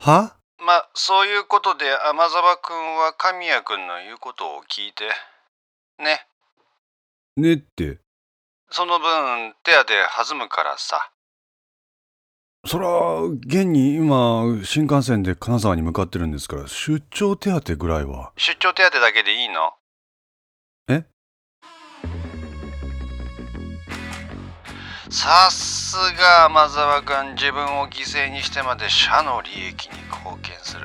[0.00, 0.36] は？
[0.58, 5.08] ま、そういうことで天沢くんは神谷くんの言うことを聞いて。
[5.98, 6.26] ね。
[7.36, 7.98] ねって。
[8.70, 11.10] その分、手当弾むからさ。
[12.66, 18.32] そら、現に今、新幹線で金沢に向かってるんですから、出張手当ぐらいは。
[18.36, 19.72] 出張手当だけでいいの？
[20.88, 21.04] え？
[25.20, 30.82] さすが天沢くん自分を犠牲にしてまで社の利益に貢献する。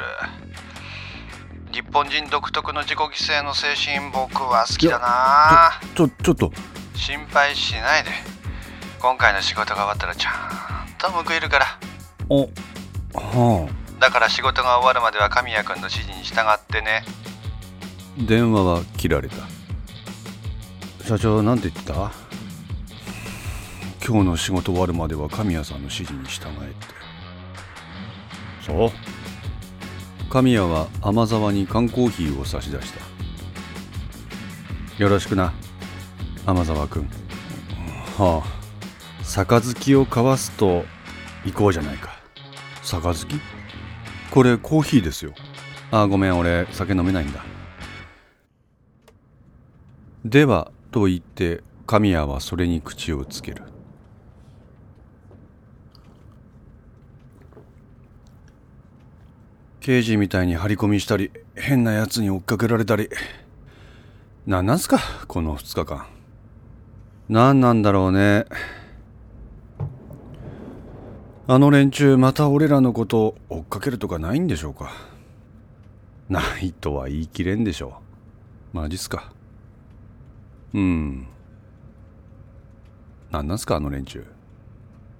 [1.71, 5.79] 日本人独特の自己犠牲の精神僕は好きだな。
[5.93, 6.51] ちょ、ちょっと。
[6.95, 8.09] 心配しないで。
[8.99, 10.33] 今回の仕事が終わったらちゃん
[10.97, 11.65] と報いるから。
[12.27, 12.49] お、
[13.13, 13.69] は
[13.99, 17.05] だから仕事が終わるまでは神谷君の指示に従ってね。
[18.19, 18.23] あ。
[18.23, 19.35] 電話は切られた。
[21.05, 22.22] 社長、なんて言ってた？
[24.05, 26.87] 今日の仕事終わるまでは神谷さんの指示に従えって。
[28.65, 28.91] そう
[30.29, 32.99] 神谷は天沢に缶コーヒーを差し出した。
[35.01, 35.53] よろしくな、
[36.45, 37.07] 天沢君。
[38.17, 40.83] はあ、杯を交わすと
[41.45, 42.13] 行こうじゃないか。
[42.83, 43.39] 杯？
[44.31, 45.33] これコーヒーですよ。
[45.91, 47.43] あ、ごめん、俺酒飲めないんだ。
[50.25, 53.63] では、と言って、神谷はそれに口をつける。
[59.83, 63.09] 刑事みたいに張り込みしたり、変な奴に追っかけられたり。
[64.47, 64.97] なんなんすか、
[65.27, 66.05] この2日間。
[67.27, 68.45] 何なんだろうね。
[71.47, 74.93] あの連中また俺らのことを追っかけるとかないんでしょうか
[76.29, 77.97] ないとは言い切れんでしょ
[78.73, 78.77] う。
[78.77, 79.33] マジっすか。
[80.73, 81.27] うん。
[83.31, 84.25] なんなんすかあの連中。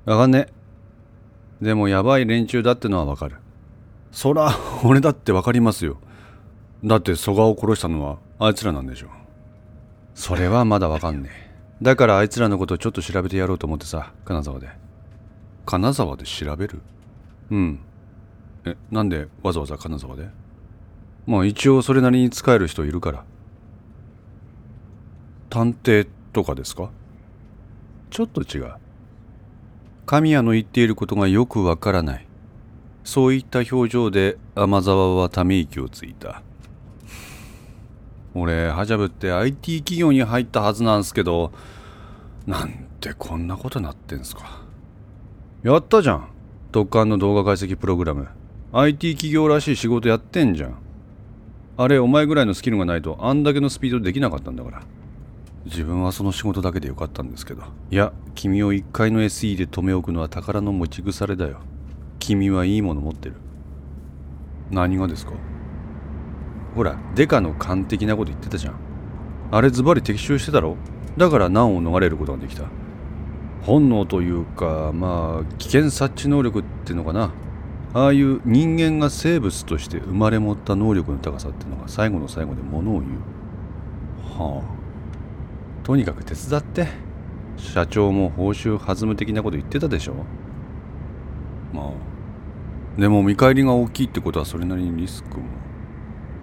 [0.05, 0.47] わかんね。
[1.61, 3.42] でもやばい連中だってのはわかる。
[4.13, 4.51] そら、
[4.85, 5.97] 俺だってわかりますよ。
[6.85, 9.07] だって蘇我を殺したのはあいつらなんでしょ。
[10.13, 11.53] それはまだわかんねえ。
[11.81, 14.69] だからあいつらのことちょっと調べてやろうと思ってさ、金沢で。
[15.65, 16.81] 金沢で調べる？
[17.49, 17.79] うん。
[18.65, 20.29] え、なんでわざわざ金沢で？
[21.25, 23.23] まあ一応それなりに使える人いるから。
[25.49, 26.91] 探偵とかですか？
[28.11, 28.73] ちょっと違う。
[30.05, 32.27] 神谷の言っていることがよくわからない。
[33.03, 36.41] そういった表情で天沢はため息をついた。
[38.33, 41.51] 俺、ハジャブって IT 企業に入ったはずなんすけど、
[42.47, 44.61] なんてこんなことなってんすか。
[45.63, 46.27] やったじゃん。
[46.71, 48.27] 特艦の動画解析プログラム。
[48.71, 50.75] IT 企業らしい仕事やってんじゃん。
[51.77, 54.81] あれ、お前ぐらいのスキルがないとあんだけのスピードできなかったんだから。
[55.65, 57.63] 自分はその仕事だけでよかったんですけど。
[57.91, 61.59] いや、君を1階の SE で留め置くのは宝の持ち腐れだよ。
[62.19, 63.35] 君はいいもの持ってる。
[64.71, 65.33] 何がですか？
[66.75, 68.75] ほら、デカの勘的なこと言ってたじゃん。
[69.51, 70.77] あれズバリ的中してたろ？
[71.17, 72.63] だから難を逃れることができた。
[73.61, 77.31] 本能というか、まあ、危険察知能力ってのかな。
[77.93, 83.13] ああいう人間が生物として生まれ持った能力の高さってのが最後の最後でものを言う。
[84.41, 85.83] はあ。
[85.83, 86.87] とにかく手伝って。
[87.55, 90.15] 社長も報酬弾む的なこと言ってたでしょ？
[91.73, 91.91] まあ。
[93.01, 95.45] でも見返りが大きいってことはそれなりにリスクも。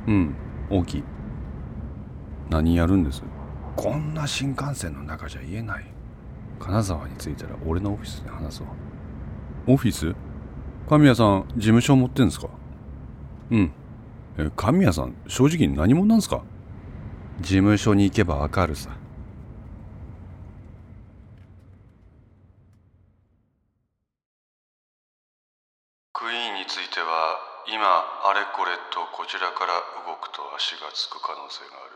[0.09, 0.35] うん、
[0.69, 1.05] 大きい。
[2.49, 3.23] 何やるんです？
[3.77, 5.87] こんな新幹線の中じゃ言えない。
[6.59, 8.67] 金沢に着いたら俺のオフィスで話そう。
[9.69, 10.15] オフィス？
[10.89, 12.49] 神谷さん、事務所持ってんすか？
[13.51, 13.73] うん。
[14.37, 16.43] え、神谷さん、正直何者なんすか？
[17.41, 18.91] 事務所に行けばわかるさ。
[26.13, 27.87] クイーンについては今
[28.29, 29.79] あれこれとこちらから
[30.11, 31.95] 動くと足がつく可能性がある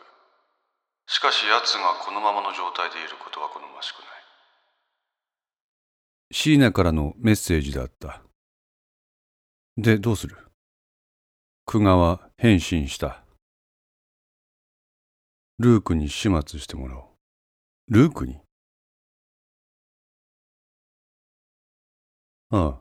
[1.08, 4.06] しかし奴がこのままの状態でいることは好ましくない
[6.30, 8.22] 椎名からのメッセージであった。
[9.76, 10.36] で、どうする？
[11.66, 13.22] 久我は返信した。
[15.58, 17.04] ルークに始末してもらおう。
[17.88, 18.40] ルークに？
[22.50, 22.80] あ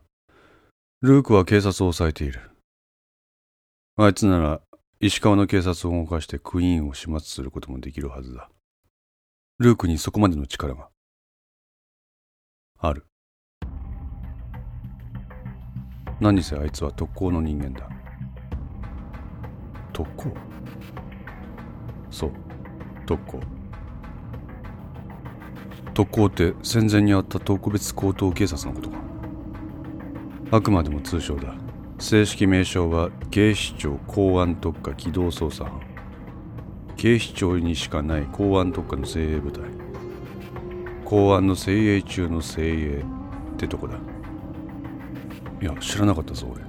[1.02, 2.50] ルークは警察を抑えている。
[3.96, 4.60] あいつなら
[4.98, 8.50] 石川の警察を動かしてクイーンを始末することもできるはずだ。
[9.60, 10.88] ルークにそこまでの力が
[12.80, 13.06] ある。
[16.18, 17.88] 何せあいつは特攻の人間だ。
[19.92, 20.32] 特攻？
[22.10, 22.32] そう、
[23.06, 23.40] 特攻。
[25.94, 28.96] 特攻って戦前にあった特別高等警察のことか。
[30.50, 31.54] あくまでも通称だ。
[31.98, 35.80] 正式名称は警視庁公安特化機動捜査班。
[36.96, 39.62] 警視庁にしかない公安特化の精鋭部隊。
[41.04, 43.04] 公安の精鋭中の精鋭
[43.54, 43.96] ってとこだ。
[45.62, 46.62] いや知らなかったぞ俺。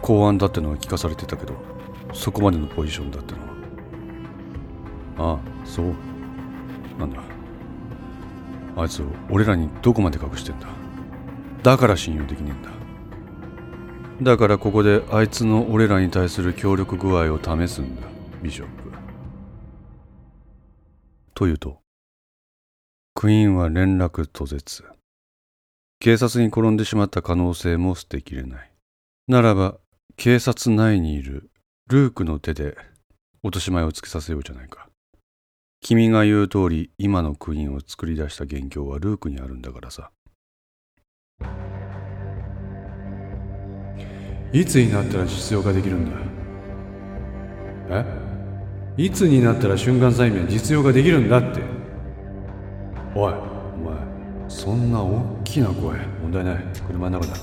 [0.00, 1.54] 公安だってのは聞かされてたけど
[2.14, 3.40] そこまでのポジションだっての
[5.24, 5.34] は。
[5.34, 5.94] ああそう。
[6.98, 7.20] なんだ。
[8.76, 10.66] あいつ俺らにどこまで隠してんだ。
[11.62, 12.77] だから信用できねえんだ。
[14.20, 18.02] だからここであいつの俺らに対する協力具合を試すんだ
[18.42, 18.90] ビショップ。
[21.34, 21.80] というと
[23.14, 24.84] クイーンは連絡途絶。
[26.00, 28.72] 警察に転んでしまった可能性も捨てきれない。
[29.28, 29.76] ならば
[30.16, 31.50] 警察内にいる
[31.88, 32.76] ルークの手で
[33.44, 34.88] 落とし前をつけさせようじゃないか。
[35.80, 40.10] 君が言う通り今のクイーンを作り出した元凶はルークにあるんだからさ。
[44.52, 46.10] いつになったら実用化できるん
[47.88, 48.04] だ？
[48.96, 49.02] え？
[49.02, 51.60] いつになったら瞬間催眠実用化できるんだって？
[53.14, 53.36] おいお
[53.76, 53.94] 前
[54.48, 56.64] そんな大きな声問題ない。
[56.86, 57.38] 車の中だ。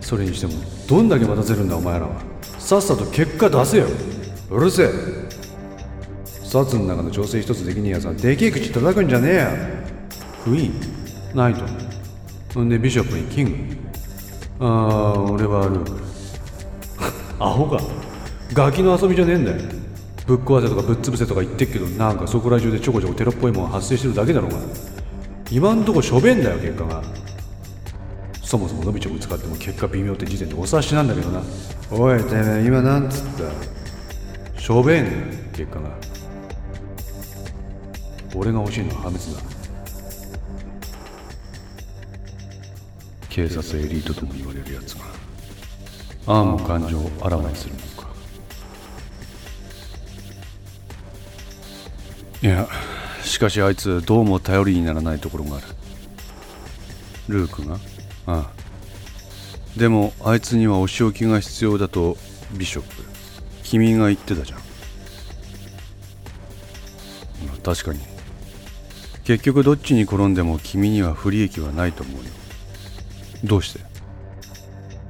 [0.00, 0.54] それにしても
[0.88, 2.22] どんだけ待たせるんだお前らは。
[2.58, 3.86] さっさと結果出せよ。
[4.50, 4.88] うるせえ。
[6.24, 9.50] 札の中の調整一つできねえやつはでけえ口叩くんじゃねえや。
[10.42, 11.54] クイーンナイ
[12.48, 13.77] トんでビショップにキング
[14.60, 14.64] あ
[15.16, 15.92] あ俺はルーク
[17.38, 17.80] アホか。
[18.52, 19.58] ガキの遊びじゃねえんだよ。
[20.26, 24.58] ぶっ壊せとかぶっ潰せとか言ってっけどなんかそこら中でちょこちょこテロっぽいもん発生してるだけだろうが
[25.50, 27.02] 今んとこしょべんだよ結果が。
[28.42, 31.42] そもそも伸びちょぶ使っても結果微妙って時点でお察しなんだけどな。
[31.90, 33.24] おいてめえ今なんつっ
[34.54, 34.60] た？
[34.60, 35.06] しょべん
[35.52, 35.90] 結果が。
[38.34, 39.57] 俺が欲しいのは破滅だ
[43.38, 45.04] 警察エリートとも言われるやつが
[46.26, 48.08] ああも感情をあらわにするのか。
[52.42, 52.68] いや
[53.22, 55.66] しかしあいつどうも頼りにならないところがある。
[57.28, 57.78] ルークが？
[58.26, 58.50] ああ。
[59.78, 62.16] でもあいつにはお仕置きが必要だと
[62.54, 63.04] ビショップ。
[63.62, 64.64] 君が言ってたじゃん、ま
[67.54, 68.00] あ、確かに。
[69.22, 72.30] 結局どっちに転んでも君には不利益はないと思うよ。
[73.44, 73.80] どうして？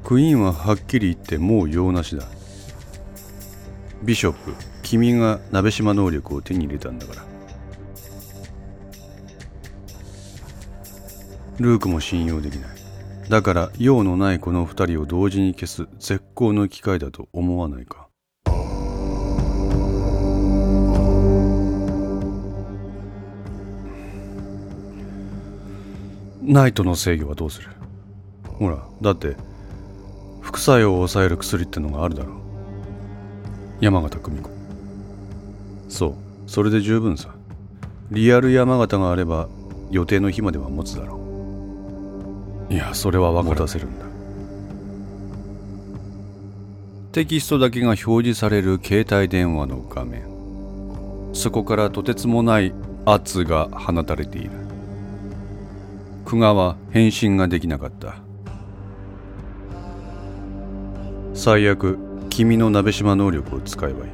[0.05, 2.25] クイーンははっきり言ってもう用なしだ。
[4.03, 7.25] ビショップ君が鍋島能力を手に入れたんだから。
[11.59, 12.71] ルークも信用できない。
[13.29, 18.09] だから用のないこの二人を同時に消す絶好の機会だと思わないか。
[26.43, 27.69] ナイトの制御はどうする？
[28.59, 29.37] ほらだって
[30.41, 32.33] 副作用を抑える薬ってのがあるだろ。
[32.33, 32.37] う
[33.81, 34.51] 山形久美子。
[35.89, 36.15] そう
[36.47, 37.35] それで十分さ。
[38.11, 39.49] リアル山形があれば
[39.91, 41.21] 予定の日までは持つだろ
[42.71, 42.73] う。
[42.73, 44.07] いやそれは分からせるんだ。
[47.13, 50.23] テキストだけが表示される携帯電話の画面。
[51.33, 52.73] そこからとてつもない
[53.05, 54.51] 圧が放たれている。
[56.25, 58.17] 久我は返信ができなかった
[61.39, 61.97] 最悪
[62.31, 64.11] 君の鍋島能力を使えばいい。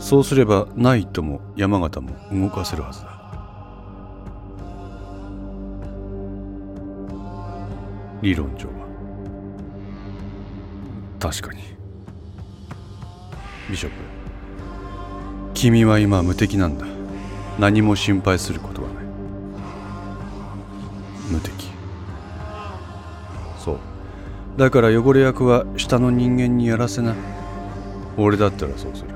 [0.00, 3.16] そうすればナイトも山形も動かせるはずだ。
[8.22, 8.74] 理論上は。
[11.20, 11.62] 確かに。
[13.70, 13.96] ビショップ。
[15.54, 16.86] 君は今無敵なんだ。
[17.60, 19.04] 何も心配することはない。
[21.30, 21.68] 無敵。
[23.64, 23.95] そう
[24.56, 27.14] だから汚れ役は下の人間にやらせな。
[28.16, 29.10] 俺だったらそうする。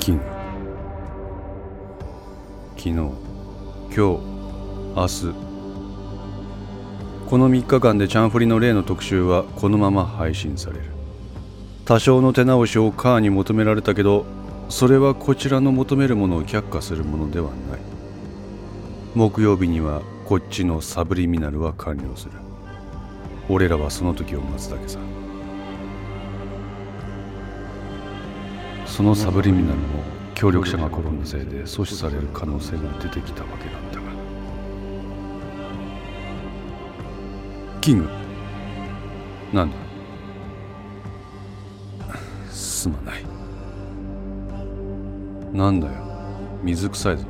[0.00, 0.22] キング
[2.76, 3.10] 昨日今
[3.90, 5.34] 日明日。
[7.28, 10.82] この3日間でチャンフリの例の特集はこのまま配信される。
[11.84, 14.24] 多少の手直しをカーに求められたけど
[14.68, 17.80] それはこちらの求めるものを却下するものではない。
[19.14, 22.32] 木曜日にはこっちのサブリミナルは完了する。
[23.52, 24.98] 俺らはその時を待つだけさ。
[28.86, 30.02] そのサブリミナルも
[30.34, 34.04] 協力者が転んだせいで阻止される可能性が出てきたわけなんだが。
[37.82, 38.08] キング。
[39.52, 39.76] なんだ？
[42.50, 43.24] すまない。
[45.52, 45.92] なんだよ。
[46.62, 47.26] 水臭いぞ。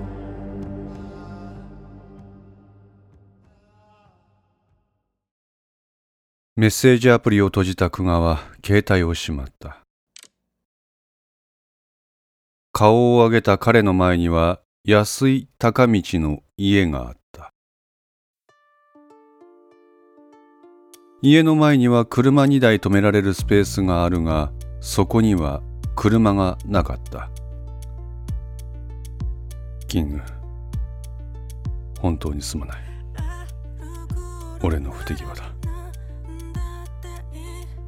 [6.62, 9.80] メッセージアプリを閉じた久我は携帯をしまった。
[12.70, 17.52] 顔を上げた彼の前には安い高道の家があった。
[21.20, 25.62] 家の前には車2台止められるスペースがあるがそこには
[25.96, 27.28] 車がなかった。
[29.88, 30.20] キング
[31.98, 32.82] 本当にすまない。
[34.62, 35.51] 俺の不手際だ。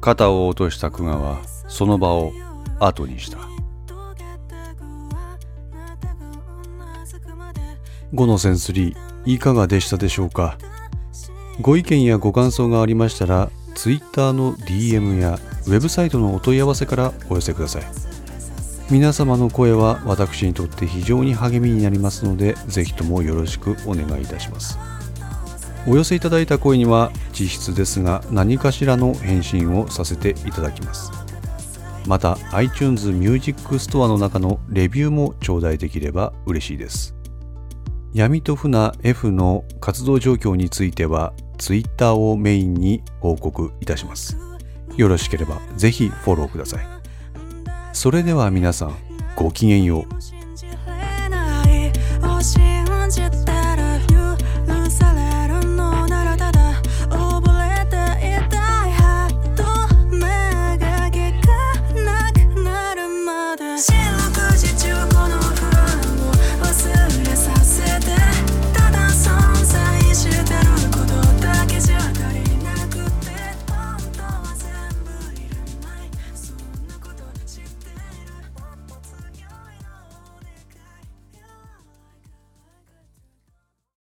[0.05, 2.31] 肩を落とした久我はその場を
[2.79, 3.39] 後にした。
[8.13, 8.95] 5のセンス3
[9.25, 10.59] いかがでしたでしょうか？
[11.59, 17.83] ご意見やご感想がありましたら Twitter の DM やウェブサイトのお問い合わせからお寄せください。
[18.91, 24.77] 皆様の声は私にとって非常に励みになりますのでぜひともよろしくお願いいたします。
[25.87, 31.11] お寄せいただいた声には実質ですが何かしらの返信をさせていただきます。
[32.07, 37.15] また iTunes Music Store の中のレビューも頂戴できれば嬉しいです。
[38.13, 44.37] 闇と船 F の活動状況については Twitter をメインに報告いたします。
[44.95, 46.85] よろしければぜひフォローください。
[47.93, 48.95] それでは皆さん
[49.35, 50.34] ごきげんよう。